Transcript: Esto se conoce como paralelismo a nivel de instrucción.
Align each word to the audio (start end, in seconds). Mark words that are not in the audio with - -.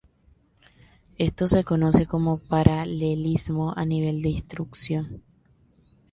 Esto 1.19 1.45
se 1.45 1.63
conoce 1.63 2.07
como 2.07 2.39
paralelismo 2.47 3.71
a 3.77 3.85
nivel 3.85 4.23
de 4.23 4.29
instrucción. 4.29 5.21